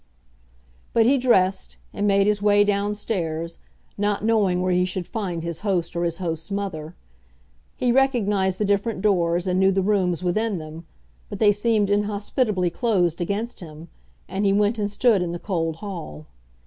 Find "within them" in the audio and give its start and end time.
10.23-10.87